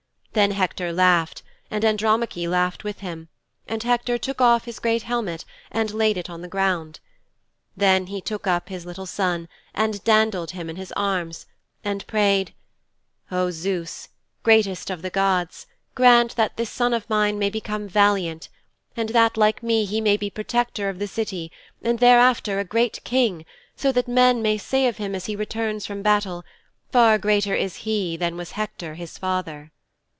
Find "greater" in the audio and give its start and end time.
27.17-27.53